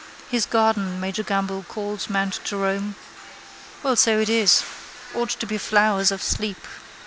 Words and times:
His 0.31 0.47
garden 0.47 0.99
Major 0.99 1.21
Gamble 1.21 1.61
calls 1.67 2.09
Mount 2.09 2.39
Jerome. 2.43 2.95
Well, 3.83 3.95
so 3.95 4.19
it 4.19 4.29
is. 4.29 4.63
Ought 5.13 5.29
to 5.29 5.45
be 5.45 5.59
flowers 5.59 6.11
of 6.11 6.23
sleep. 6.23 6.65